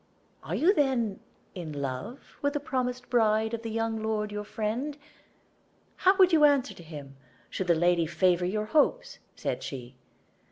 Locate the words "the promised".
2.53-3.07